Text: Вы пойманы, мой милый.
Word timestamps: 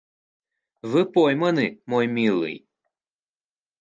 Вы 0.91 1.01
пойманы, 1.15 1.67
мой 1.91 2.05
милый. 2.17 2.57